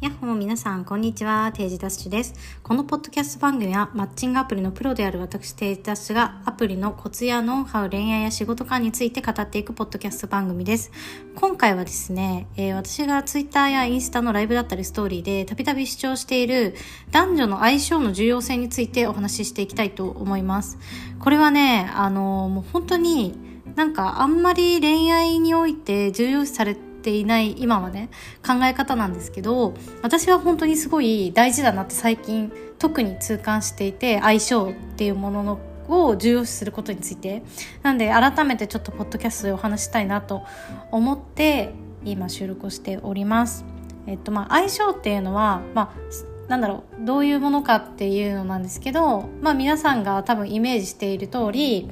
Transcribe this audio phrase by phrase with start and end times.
[0.00, 1.52] やっほー皆さん、こんにちは。
[1.52, 2.32] テージダッシュです。
[2.62, 10.90] このポッドキャスト番組は、マッチングアプリのプロである私、テージダッシュが、アプリのコツやノウハウ、恋愛や仕事観について語っていくポッドキャスト番組です。
[11.34, 16.74] 今回はですね、えー、私がツイッターやインスタのライブだったりストーリーで、たびたび主張している、
[17.10, 20.78] 男女の相性の重要性についてお話ししていきたいと思います。
[21.18, 23.38] これはね、あのー、もう本当に、
[23.76, 28.10] なんかあんまり恋愛において重要視されてていない今はね
[28.46, 37.42] 考え方なんですけど私は本当にすごい大事だなって最近特に痛感していて相性っていうもののを重要視することについて
[37.82, 40.44] なんで改めてちょっとポッドキャストでお話したいなと
[40.90, 41.72] 思って
[42.04, 43.64] 今収録をしております。
[44.06, 51.88] えっとまあ、相性っていうのは、まあ、なんだろうどういうものかっていうのなんですけど、まあ、皆さんが多分イメージしている通り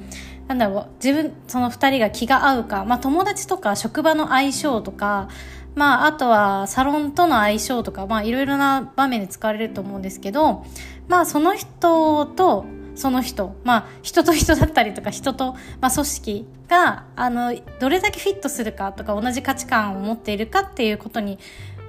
[0.49, 5.29] なんだろう自分その2人が気が合うか、まあ、友達とか職場の相性とか、
[5.75, 10.65] まあ、あとはサロンとの相性とか、いろいろな場面で使われると思うんですけど、
[11.07, 12.65] まあ、その人と
[12.95, 21.37] その人、まあ、人と人だったりとか人と、まあ、組織があのどれだけフィットするかとか同じ価値観を持っているかっていうことに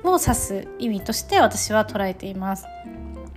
[0.04, 2.66] を指す意味として私は捉えています。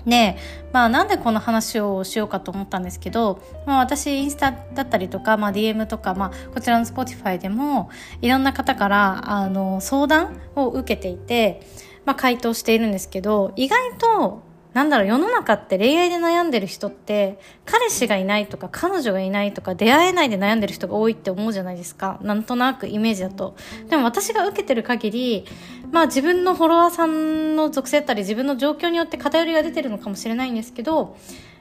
[0.06, 0.38] で、
[0.72, 7.90] まあなんでこの話をしようかと思ったんですけど、まあ私インスタだったりとか、まあ DM とか、まあこちらの Spotify でも
[8.22, 11.62] いろんな方からあの相談を受けていて、
[12.06, 14.44] まあ回答しているんですけど、意外と
[14.74, 22.20] なんだろう、世の中って恋愛で悩んでる人って、彼氏がいないとか、彼女がいないとか、出会えないで悩んでる人が多いって思うじゃないですか。
[22.22, 23.56] なんとなくイメージだと。
[23.90, 25.46] でも私が受けてる限り、
[25.92, 31.16] まあ自分のフォロワーさんの属性だったり、自分の状況によって偏りが出てるのかもしれないんですけど、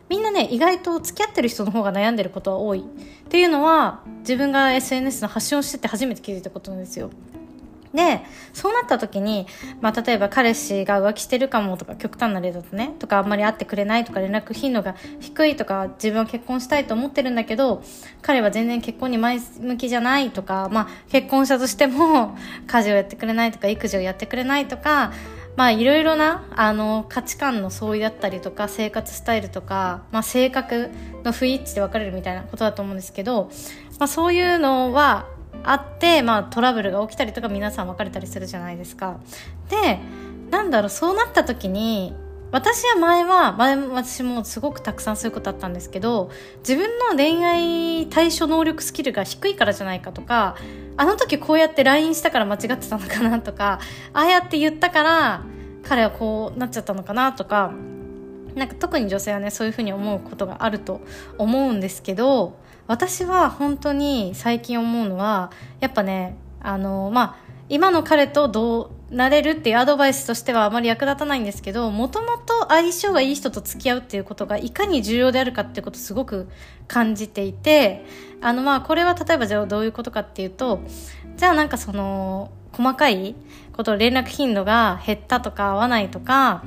[0.09, 2.81] みんなね、意外と付き合ってる人の方が悩んでることは多い。
[2.81, 2.83] っ
[3.29, 7.11] ていうのは、自分が SNS の発信をしてて初めて気づいたことなんですよ。
[7.95, 9.47] で、そうなった時に、
[9.81, 17.83] まあ、例えば彼氏が浮気してるかもとか、極端な例だとね、とかあんまり会ってくれないとか、連絡頻度が低いとか、自分は結婚したいと思ってるんだけど、
[18.23, 25.13] 彼は全然結婚に前向きじゃないとか、まあ、結婚したとしても、 家事をやってくれないとか、育児をやってくれないとか、
[25.55, 30.89] まあいろいろなあの価値観の相違だったりとか生活スタイルとか、まあ、性格
[31.25, 33.51] の不一致で分かれるみたいなことだと思うんですけど、
[33.99, 35.27] まあ、そういうのは
[35.65, 39.19] あって、まあ、トラブルが起きたりとか皆さん別れたりするじゃないですか。
[39.69, 40.01] で、
[40.51, 42.15] なんだろう、そうなった時に、
[42.53, 50.57] 私は前は、前私もすごくたくさんそういうことあったんですけど、自分の恋愛対処能力スキルが低いからじゃないかとか、
[50.99, 53.81] あの時こうやって LINE したから間違ってたのかなとか、
[54.13, 55.45] ああやって言ったから
[55.83, 57.73] 彼はこうなっちゃったのかなとか、
[58.55, 61.01] なんか特に女性はね、そういうふうに思うことがあると
[61.39, 62.59] 思うんですけど、
[62.93, 76.51] 私は本当に最近思うのはやっぱねあのまあ今の彼とどうなれるっていうアドバイスとしてはあまり役立たないんですけどもともと相性がいい人と付き合うっていうことがいかに重要であるかっていうことをすごく
[76.87, 78.05] 感じていて
[78.43, 80.83] あのまあこれは例えばじゃあどういうことかっていうと
[81.39, 83.35] じゃあなんかその細かい
[83.73, 86.63] こと連絡頻度が減ったとか合わないとか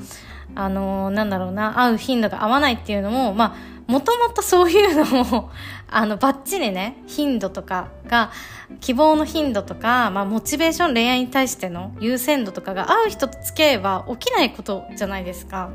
[0.55, 5.49] あのなんだろうな会う頻度が合わないっていうのもまあもともとそういうのを
[5.89, 8.31] あの、バッチリね、頻度とかが、
[8.81, 15.69] 希望の頻度とか、まあ、モチベーション、恋愛に対しての優先度とかが合う人と付き合えば起きないことじゃないですか。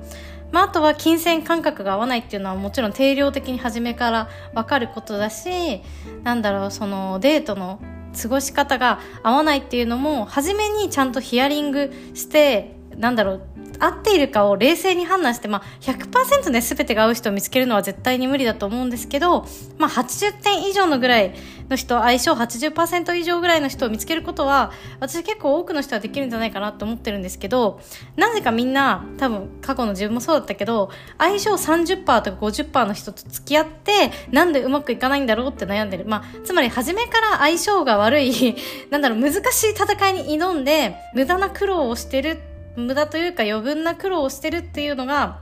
[0.52, 5.82] まあ、あとは金銭感覚が合わないっていうのはもちろん定量的に初めからわかることだし、
[6.24, 7.78] なんだろう、そのデートの
[8.20, 13.40] 過ごし方が合わないっていうのも、初めにちゃんとヒアリングして、なんだろう、
[13.80, 19.46] 合っているかを冷静に判断して、まあ100%ね、全てが合う人を見つけるのは絶対に無理だと思うんですけど、
[19.78, 21.34] まあ80点以上のぐらい
[21.70, 27.80] の人、相性80%以上ぐらいの人を見つけることは、私結構多くの人はできるんじゃないかなと思ってるんですけど、
[28.16, 36.04] なぜかみんな、多分過去の自分もそうだったけど、相性30%とか50%の人と付き合って、なんでうまくいかないんだろうって悩んでる。
[36.04, 38.56] まあ、つまり初めから相性が悪い、
[38.90, 42.49] なんだろう、難しい戦いに挑んで、無駄な苦労をしてるって
[42.86, 45.40] 無駄というか余分な苦労をしてるっていうのが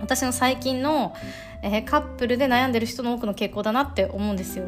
[0.00, 1.14] 私の最近の、
[1.62, 4.66] えー、カップルで悩んでる人の多くの傾向だなって思うんですよ。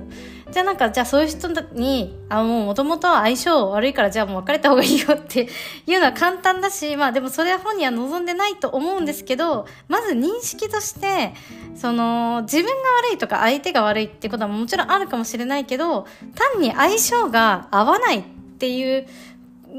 [0.51, 5.49] じゃあなんか、じゃあそういう人に、あ、もう元々は相性悪いからじゃあもう別れた方がいいよって
[5.87, 11.35] いうのは簡単だし、まあでもそれは本人は望んでないと思うんですけど、まず認識として、
[11.77, 12.73] その、自分が
[13.11, 18.23] 悪いとか相手が悪いってことはもちろんあるかもしれないけど、単に相性が合わないっ
[18.59, 19.07] ていう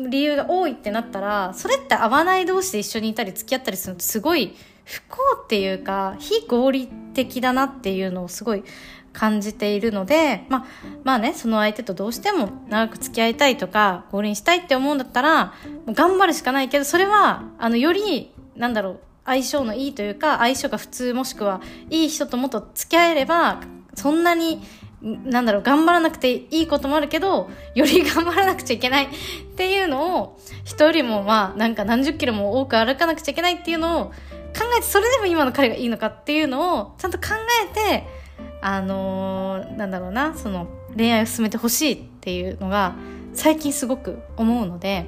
[0.09, 4.56] 理由が多いってなったらそれって合わない同士で一緒にいたり付き合ったりするのってすごい
[4.86, 8.63] 不幸っていうか非合理的だなっていうのをすごい
[9.13, 10.65] 感じているので、まあ、
[11.03, 15.45] まあね、その相手とどうしても長く付き合いたいとか、合輪したいって思うんだったら、
[15.86, 23.62] もう頑張るしかないけど、それは、あの、より、なんだろう、相性のいいというか、相性が普通もしくはいい人ともっと付き合えれば、
[23.95, 24.62] そんなに、
[25.01, 29.06] なんだろう、頑張らなくていいこともあるけど、より頑張らなくちゃいけない。
[29.06, 29.10] っ
[29.56, 34.13] ていうのを、人よりもまあ、なんか何十キロも多く歩かなくちゃいけないっていうのを考
[34.78, 37.28] えて、それでも今の彼がいいのかっていうのを、ちゃんと考
[37.72, 38.07] えて、
[38.62, 42.96] あのー、なんだろうな、その、恋愛を進めてほしいっていうのが、
[43.34, 45.06] 最近すごく思うので、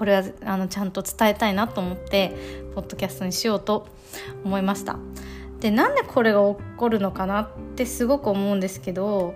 [0.00, 2.32] これはあのちゃんと伝えたいなと思って
[2.74, 3.86] ポッドキャストにしようと
[4.44, 4.98] 思いました。
[5.60, 9.34] でなんでこれが起こるのかなってすごく思うんですけど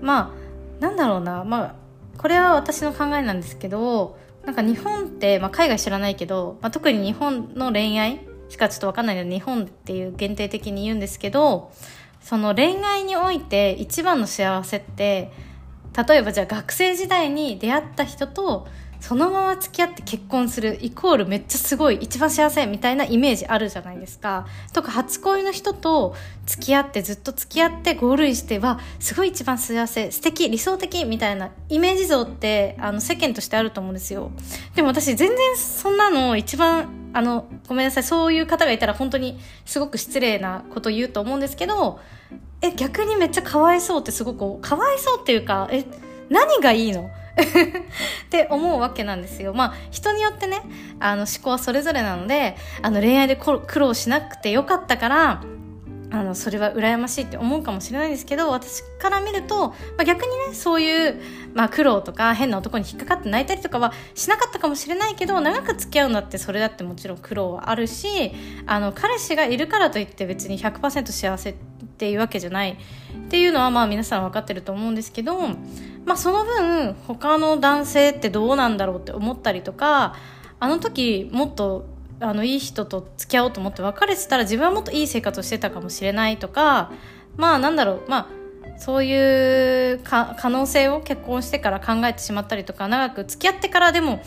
[0.00, 1.44] まあなんだろうな。
[1.44, 1.74] まあ
[2.18, 11.70] これは私の考えなんですけどなんか日本って、まあ、海外知らないけど、まあ、特に日本の恋愛しかちょっと分かんないので日本っていう限定的に言うんですけど
[12.20, 15.30] その恋愛において一番の幸せって
[16.08, 18.66] 例えばじゃあ学生時代に出会った人と
[19.00, 24.46] そのまま付き合って結婚するイコールめっちゃすごい一番幸せみたいなイメージあるじゃないですか。
[24.72, 26.14] とか初恋の人と
[26.46, 34.30] 付き合ってずっと付き合って合類してはすごい一番幸せ素敵理想的みたいなイメージ像ってあの世間としてあると思うんですよ。
[34.74, 42.00] でも私全然そんなの一番あのごめんなさいそういう方がいたら本当にすごく失礼なこと言うと思うんですけど
[42.60, 45.86] え逆にめっちゃかわいそうってすごくかわいそうっていうかえ
[46.28, 47.10] 何がいいの？
[47.42, 49.54] って思うわけなんですよ。
[49.54, 50.62] まあ、人によってね、
[51.00, 55.42] あの、思考はそれぞれなので、あの、恋愛で苦労しなくてよかったから、
[56.10, 61.20] あの、それは羨ましいって思うかもしれないんですけど、私から見ると、まあ、逆にね、そういう、
[61.54, 68.32] まあ、苦労とか変な男に引っかかって泣いたりとかはしなかったかもしれないけど、長く付き合うんだってそれだってもちろん苦労はあるし、
[68.66, 71.54] あの、彼氏がいるからといって別に100%幸せっ
[71.98, 72.76] ていうわけじゃないっ
[73.28, 75.36] ていうのはまあ皆さん分かってると思うんですけど、
[76.08, 80.16] まあ、その分他の男性ってどうなんだろうって思ったりとか
[80.58, 81.84] あの時もっと
[82.18, 86.90] あのいい人と付き合おうと思って別れてたら自分はもっといい生活をしてたかもしれないとか
[87.36, 88.38] まあなんだろうまあ
[88.78, 94.22] そういう可能性を結婚してから考えてしまったりとか長く付き合ってからでも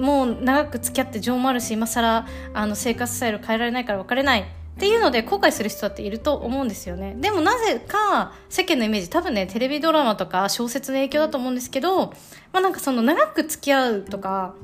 [0.00, 4.44] もう長く付き合って情もあるし今更あの生活スタイル変えられないから別れない
[4.78, 7.16] っていうので後悔する人だっていると思うんですよね。
[7.18, 12.06] でもなぜか世間のイメージ多分ねテレビドラマとか小説の影響だと思うんですけど、
[12.52, 14.54] まあなんかその長く付き合うとか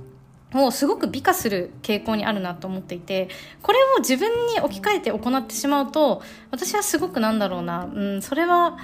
[0.54, 3.28] をすごく美化する傾向にあるなと思っていて
[3.60, 6.22] これを自分に置き換えて行ってしまうと
[6.52, 8.78] 私はすごくなんだろうな、うん、それは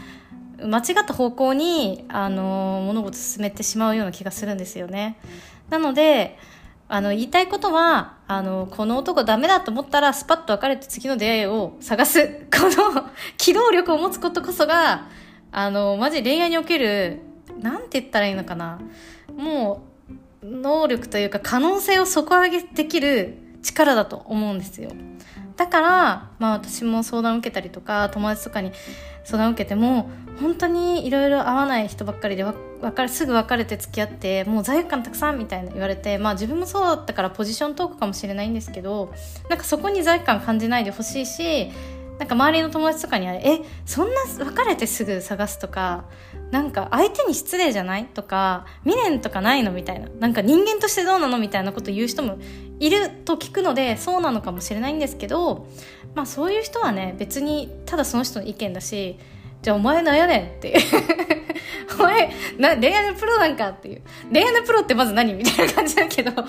[0.60, 5.16] 間違った方向にあの物事進めてしまうような気がするんですよね。
[5.70, 6.36] なので
[6.92, 12.26] あの、言いたいことは、あの、この男ダメだと思ったら、スパッと別れて次の出会いを探す。
[12.52, 13.08] この
[13.38, 15.06] 機動力を持つことこそが、
[15.52, 17.20] あの、マジ恋愛における、
[17.60, 18.80] なんて言ったらいいのかな。
[19.36, 19.84] も
[20.42, 24.90] う、能力というか可能性を底上げできる力だと思うんですよ。
[25.56, 28.72] だから、まあ私も相談を受けたりとか、友達とかに
[29.22, 30.10] 相談を受けても、
[30.40, 32.42] 本当にいろいろ合わない人ばっかりで
[32.80, 39.12] 別れすぐ別れて付き合ってもう罪悪感たくさんみたいな言われてまあ自分もそうだったからポジショントークかもしれないんですけど
[39.48, 41.70] なんかそこに罪悪感感じないでほしいし
[42.18, 46.04] なんか周りの友達とかには「えそんな別れてすぐ探すとか
[46.50, 52.38] なんか相手に失礼じゃない?」とか「未練とかないの?」みたいななんか人間としてどうなのみたいなこと言う人も
[52.78, 55.66] いると聞くのでそうなのかもしれないんですけど
[56.14, 59.16] まあそういう人はね別にただその人の意見だし
[59.62, 60.80] じゃあお前なんやねんっていう。
[61.98, 64.02] お前な恋愛のプロなんかっていう。
[64.32, 66.30] 恋愛のプロってまず何みたいな感じだけど。
[66.32, 66.40] な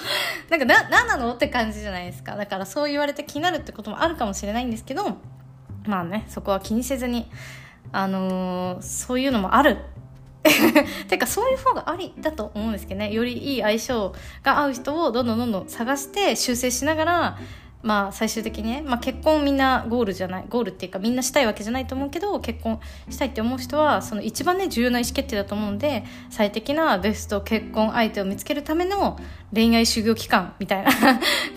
[0.57, 2.35] んかな何なのって感じじゃないですか。
[2.35, 5.17] だからそう言われて気になるってこともあるかもしれないんですけど。
[5.87, 7.29] まあねそこは気にせずに
[7.91, 9.77] あのー、そういうのもある。
[11.07, 13.11] てかそういう方がありだと思うんですけどね。
[13.11, 14.13] よりいい相性
[14.43, 17.37] が合う人をどんどんどんどん探して修正しながら
[17.83, 29.19] まあ最終的にね、まあ、結婚みんなゴールじゃないゴールっていうかみんなしたいわけじゃないと思うけど結婚したいって思う人はその一番ね重要な意思決定だと思うんで最適なベスト結婚相手を見つけるための
[29.53, 30.91] 恋愛修行期間みたいな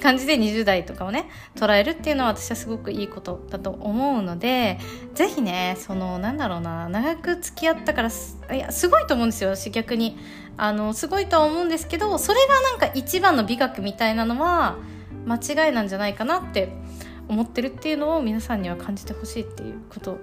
[0.03, 4.79] 感じで20代とかをね捉えるっていうのは私はすごくいいことだと思うので
[5.15, 8.11] ぜひねそのなんだろうな長く付き合ったから
[8.55, 10.17] いやすごいと思うんですよ私逆に。
[10.57, 14.77] あのすごいとは思うんですけどそれがなんか一番の美学みたいなのは
[15.27, 16.73] 間違いなんじゃないかなって
[17.29, 20.19] 思ってるっていうのを皆さんには感じてほしいっていうこと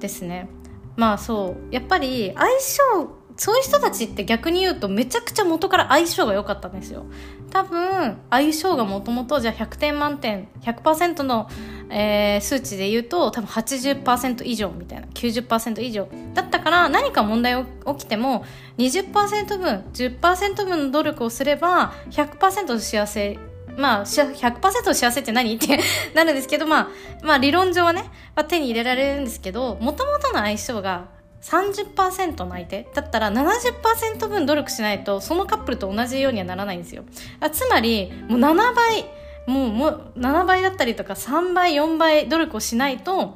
[0.00, 0.48] ですね。
[0.96, 7.06] まあそうやっぱり相性そういう人たちって逆に言うとめちゃくちゃ元から相性が良かったんですよ。
[7.50, 11.48] 多分、相性がもともとじゃあ100点満点、100%の、
[11.90, 18.44] えー、数値で言うと多分80%以上みたいな、90%以上だったから何か問題起きても
[18.78, 23.38] 20%分、10%分の努力をすれば100%の幸せ
[23.76, 25.78] まあ、100%の幸せって何って
[26.14, 26.88] なるんですけど、まあ、
[27.22, 31.08] まあ理論上はね、まあ、手に入れられるんですけど、もともとの相性が
[31.42, 37.02] 30%の相手だったら70%分努力しないとそのカップルと同じようにはならないんですよ。
[37.40, 39.04] あつまりもう7倍
[39.46, 43.34] もうもう7倍だったりとか3倍4倍努力をしないと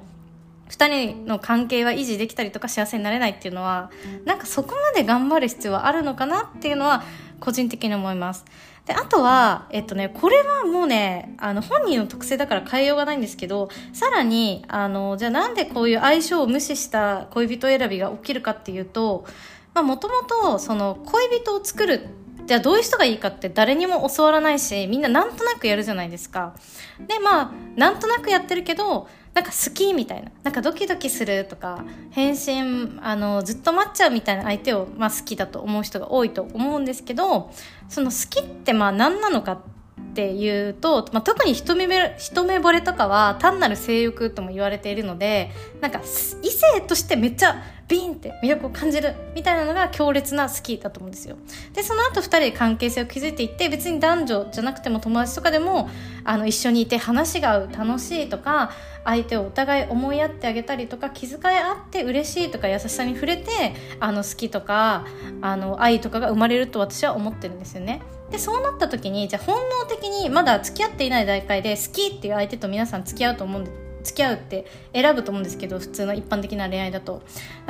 [0.70, 3.90] 2人の関係は維持できたりとか幸せになれないっていうのは
[4.24, 7.02] なんかそこまで頑張る必要はあるのかなっていうのは
[7.40, 8.44] 個人的に思います。
[8.86, 19.26] で、あとは、えっとね、これはもうね、あの、本人の特性だから変えようがないんですけど、さらに、あの、じゃあなんでこういう相性を無視した恋人選びが起きるかっていうと、
[19.74, 22.08] まあ、もともと、その、恋人を作る
[22.46, 26.54] じゃあどういう人がいいかって誰にも教わらないし、みんななんとなくやるじゃないですか。
[27.00, 30.30] で、まあ、なんとなくやってるけど、なんか好きみたいな。
[30.44, 37.50] なんかドキドキするとか、返信、あの、ずっと待っちゃうみたいな相手を、まあ好きだと思う人が多いと思うんですけど、
[37.90, 39.58] その好きってまあ何なのかっ
[40.00, 41.86] っていうと、まあ、特に一目
[42.18, 45.50] 一目惚れとかは単なる性欲とも言われているので、
[45.80, 46.00] なんか
[46.42, 51.36] 異性としてめっちゃビーンって魅力を感じるみたいなのが強烈な好きだと思うんですよ。
[51.74, 55.88] で、その後二人で関係性を築いていって、別に男女じゃなくても友達とかでも、
[56.24, 58.72] あの、一緒にいて話が合う、楽しいとか、
[59.04, 65.04] 相手をお互い思いやってあげたりとか、気遣い合って嬉しいとか優しさに触れて、あの、好きとか、
[65.42, 68.02] あの、愛とかが生まれると私は思ってるんですよね。
[68.30, 73.70] でそうなった時にじゃあ本能的にまだ付き合っていない段階で好きっていう相手と皆さん付き合うと思うんで
[74.02, 77.22] 付き合うって選ぶと思うんですけど普通の一般的な恋愛だと。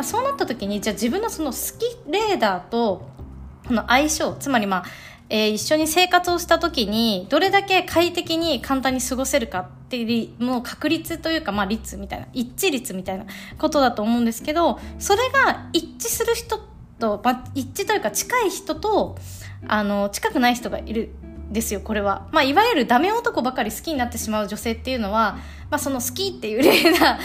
[0.02, 3.08] そうなった時にじゃあ自分のその好きレーダーと
[3.66, 4.84] この相性つまりまあ
[5.28, 13.26] えー、一緒に生活をした時にどれだけ快適に簡単に過ごせるかっていうもう確率というかまあ率みたいな一致率みたいな
[13.58, 16.60] ことだと思うんですけどそれが一致する人
[17.00, 19.16] と、まあ、一致というか近い人と
[19.68, 21.10] あの近くない人がいる
[21.50, 25.38] ですよこれは、まあ、いわゆるダメ男ばかり好きになってしまう女性っていうのは、
[25.70, 27.18] まあ、その好きっていう例だ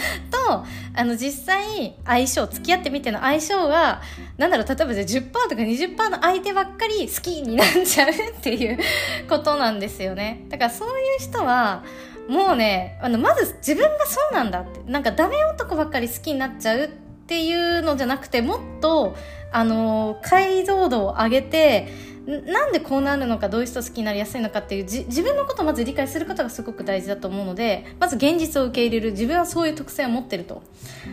[0.46, 4.00] とあの実際相性付き合ってみての相性が
[4.38, 8.78] なんだろう例えばじゃあ10%とか20%の相手ばっかり好きになっちゃうっていう
[9.28, 10.44] ことなんですよね。
[10.48, 11.82] だからそういう人は
[12.28, 14.80] もうねあのまず自分がそうなんだって。
[14.86, 16.88] なんかダメ男ばっかり好きになっちゃうっ
[17.26, 19.16] ていうのじゃなくてもっと
[19.52, 21.88] あの解像度を上げて
[22.26, 29.12] なんでこうなるのかどういう人好きになりやすいのかっていう自分のことをまず理解することがすごく大事だと思うのでまず現実を受け入れる。
[29.12, 30.62] 自分はそういう特性を持ってると。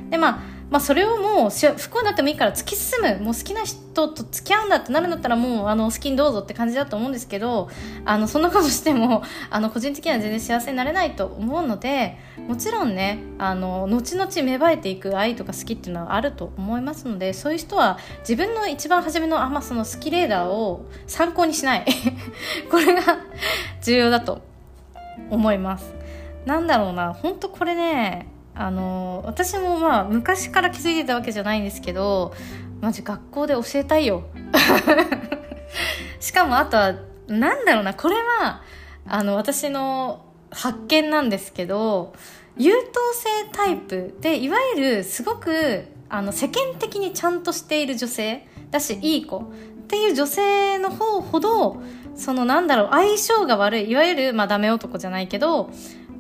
[0.09, 3.19] でまあまあ、それをもう不幸になってもいいから突き進む。
[3.21, 7.69] もう好きな人と付き合うんだってなるんだったらもうあの好きにどうぞって感じだと思うんですけど
[8.05, 21.85] あのそんなことしても あの個人的には全然幸せになれないと思うのでもちろんねあの後々芽生えていく愛とか好きっていうのはあると思いますのでそういう人は自分の一番初めのあ、まあ、その好きレーダーを参考にしない。
[22.69, 23.19] これが
[23.81, 24.41] 重要だと
[25.29, 25.93] 思います。
[26.45, 27.13] なんだろうな。
[27.13, 32.33] 本当これねあの私もまあ昔から気づいてたわけじゃないんですけど
[32.81, 34.23] マジ学校で教えたいよ。
[36.19, 36.93] しかもあとは
[37.27, 37.93] なんだろうな。
[37.93, 38.61] これは
[39.07, 42.13] あの私の発見なんですけど
[42.57, 49.51] 優等生タイプでいわゆるすごくあの世間的にちゃんとしている女性だしいい子。
[49.89, 51.81] っていう女性の方ほど
[52.15, 55.71] そのなんだろう相性が悪いいわゆるまあダメ男じゃないけど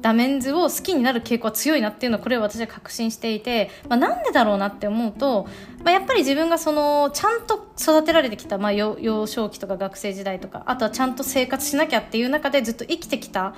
[0.01, 5.47] ダメンズを好きになる傾向は強いなっていうのはこれを私は確信していて、まあ、なんでだろうなって思うと、
[5.83, 13.53] まあ、やっぱり自分がそのちゃんと育てられてきた、まあ、幼少期とか学生時代とかあとはちゃんと生活しなきゃっていう中でずっと生きてきた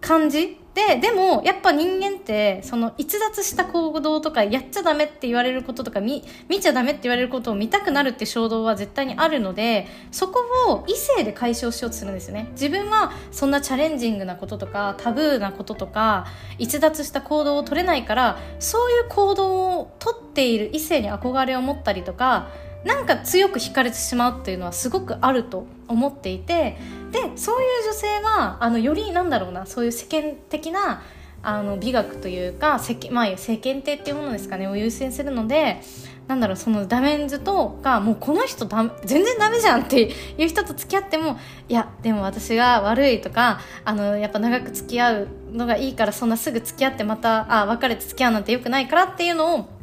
[0.00, 12.48] 感じででもやっぱ人間ってその逸脱した行動とかやっちゃダメって言われることとか見見ちゃダメって言われることを見たくなるって衝動は絶対にあるのでそこを異性で解消しようとするんですよね。
[12.52, 16.26] 自分はそんなチャレンジングなこととかタブーなこととか
[16.58, 22.50] 逸脱した行動を取れないからそういう行動をとっている異性に憧れを持ったりとか
[22.88, 26.78] なんか強く惹かれてしまうっていうのはすごくあると思っていて
[27.12, 31.02] でそういう女性はあのよりなんだろうなそういう世間的な
[31.42, 35.82] あの美学というか世間,、まあ、世間体っていうものですかねを優先するので
[36.28, 49.77] なんだろうそのダメンズとかもうこの人だ全然ダメじゃんっていう人と付き合ってもいやでも私が悪いとかあのやっぱ長く付き合うのがいいからそんなすぐ付き合ってまたあ別れて付き合うなんてよくないからっていうのを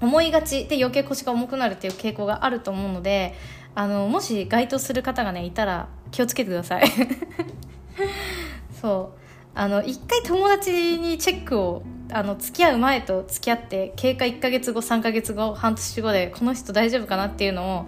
[0.00, 3.34] 思いがちで余計腰が重くなるっていう傾向があると思うので
[3.74, 6.84] あのもし該当する方がねいたら気をつけてください。
[8.80, 9.18] そう。
[9.54, 17.86] あの一回友達にチェックをあの付き合う前と付き合って経過1ヶ月後3ヶ月後半年後でこの人大丈夫かなっていうのを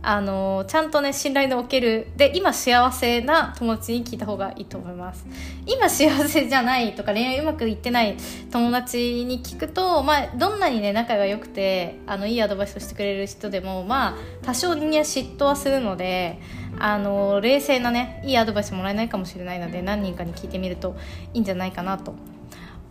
[0.00, 5.26] あのちゃんとね信頼のおけるで今幸せな友達に聞いた方がいいと思います。
[5.66, 8.16] 今幸せじゃないとか恋愛うまくいってない
[8.50, 16.40] 友達に聞くと、まあ、どんなにね仲が良くてあのいいアドバイスをしてくれる人でもまあ多少には嫉妬はするので
[16.78, 20.96] あの冷静なねいいアドバイスもらえないかもしれないので何人かに聞いてみると
[21.34, 22.14] いいんじゃないかなと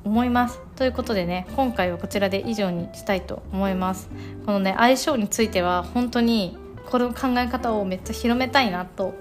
[0.03, 0.59] 思います。
[0.75, 4.09] ということでね今回はこちらで以上にしたいと思います。
[4.45, 6.57] このね相性については本当に
[6.89, 9.13] この考え方をめっちゃ広めたいなと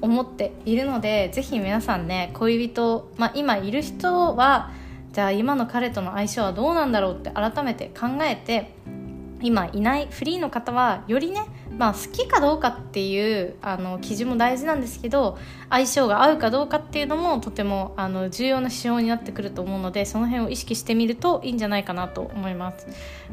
[0.00, 4.70] 思っているのでぜひ皆さんね恋人、まあ、今いる人は
[5.12, 8.72] じゃあ今の彼との相性はどうなんだろうって改めて考えて
[9.42, 11.44] 今いないフリーの方はよりね、
[11.80, 15.38] まあ、好きかどうかっていうあの基準も大事なんですけど
[15.70, 22.86] 相性が合うかどうかっていうのもとてもあの重要な指標になってくると思うのでその辺を意識してみるといいんじゃないかなと思います。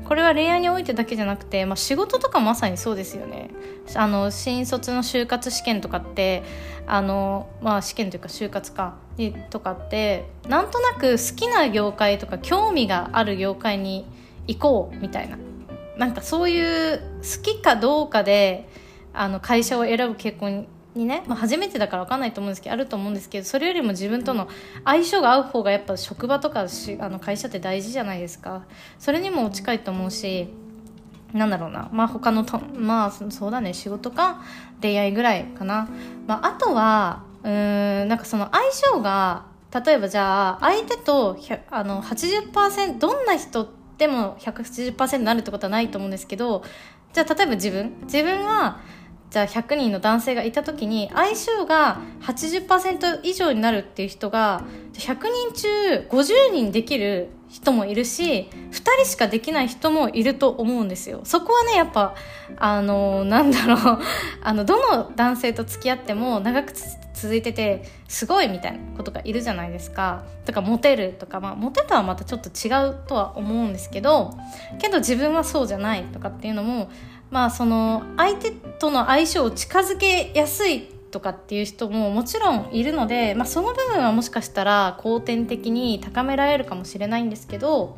[0.05, 3.49] これは恋愛においてだけじゃなくて、まあ、仕事とかまさにそうですよね。
[3.95, 6.43] あの新卒の就活試験とかって
[6.85, 8.95] あの、まあ、試験というか就活か
[9.49, 14.05] とかってなんとなく好きな業界とか興味がある業界に
[14.47, 15.37] 行こうみたいな。
[15.97, 18.67] なんかそういう好きかどうかで
[19.13, 24.47] あの会社を選ぶ傾向にね、まあ、初めてだから分かんないと思うんですけどあると思うんですけどそれよりも自分との
[24.83, 28.63] 相性が合う方がやっぱ職場とかしあの会社って大事じゃないですか。
[28.99, 30.47] それにも近いと思うし
[31.33, 31.89] なんだろうな。
[31.91, 33.73] まあ他のとまあそうだね。
[33.73, 34.41] 仕事か
[34.79, 35.89] 出会いぐらいかな、
[36.25, 39.45] まあ、あとはうんなんかその相性が
[39.85, 41.37] 例えばじゃあ相手と
[41.69, 46.63] あの80%どんな人でも180%になるってことはないと思うんですけど
[47.13, 47.93] じゃあ例えば自分。
[48.03, 48.79] 自分は
[49.29, 54.63] じゃあ100人の男性がいた時に相性が80%以上になるっていう人が
[54.93, 55.17] 100
[55.51, 55.67] 人中
[56.09, 61.21] 50人できる人もいるし2人しかできない人もいると思うんですよ。
[61.23, 62.15] そこはねやっぱ
[62.57, 63.99] あのなんだろう。
[64.41, 66.71] あのどの男性と付き合っても長く
[67.21, 70.23] 続いててすごいみたいなことがいるじゃないですか。
[70.45, 74.37] とかモテるとかまあモテとはまたちょっと違うとは思うんですけど
[74.79, 76.89] けど自分はそうじゃないとかっていうのも
[77.31, 87.97] まあその相手との相性を近づけやすいとかっていう人ももちろんいるので、まあ、その部分はもしかしたら後天的に高められるかもしれないんですけど、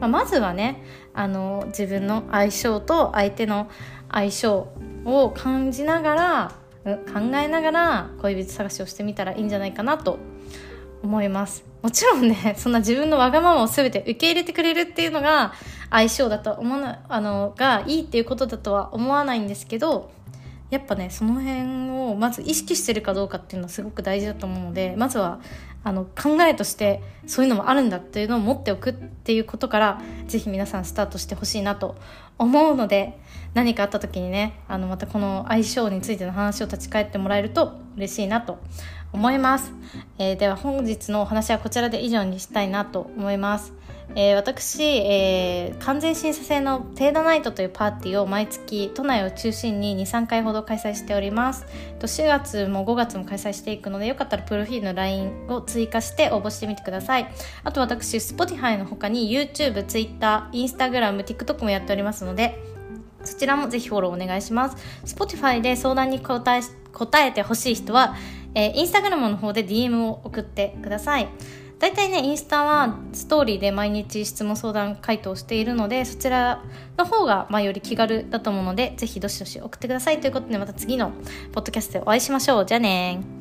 [0.00, 0.82] まあ、まずはね
[1.14, 3.70] あの自分の相性と相手の
[4.10, 4.68] 相性
[5.04, 6.57] を感じながら
[6.96, 10.18] 考えながら恋人探しをしてみたらいいんじゃないかなと
[11.02, 11.64] 思います。
[11.82, 15.52] もちろんね そんな自分のわがままを全て受け入れてくれるっていうのが
[15.90, 20.10] 相性だと思うあのがいいっていうことだとは思わないんですけど
[20.70, 25.40] やっぱねその辺をまず意識してるかどうかっていうのはすごく大事だと思うのでまずは
[25.84, 31.96] あの考えとしてそういうのもあるんだっていうのを持っておくっていうことから是非皆さんスタートしてほしいなと
[32.38, 33.18] 思うので
[33.54, 38.58] 何かあった時にねあのまたこの相性についての話を立ち返ってもらえると嬉しいなと
[39.12, 39.72] 思います、
[40.18, 43.78] えー、では本日のお話はこちらで以上にしたいなと思います。
[44.14, 51.66] えー、私、えー、完全審査制のテーダナイトというパーティーを毎月都内を中心に23回ほど開催しております。
[52.00, 57.28] 4月も5月も開催していくのでよかったらプロフィールの LINE を追加して応募してみてください。
[57.64, 62.58] あと私 Spotify の他に YouTube、Twitter、Instagram、TikTok もやっておりますので
[63.28, 64.76] そちらもぜひフォローお願いします。
[65.04, 66.62] Spotify で相談に答え
[66.92, 68.16] 答えてほしい人は、
[68.54, 71.28] えー、Instagram の方で DM を送ってください。
[71.78, 76.64] 大体ねインスタはストーリーで毎日質問相談回答しているのでそちら
[76.96, 80.20] の方がまあより気軽だと思うのでぜひどしどし送ってください。
[80.20, 81.12] ということでまた次の
[81.52, 82.66] ポッドキャストでお会いしましょう。
[82.66, 83.37] じゃあね